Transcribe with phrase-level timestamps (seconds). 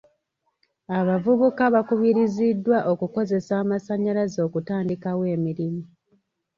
[0.99, 5.83] Abavubuka bakubiriziddwa okukozesa amasannyalaze okutandikawo emirimu.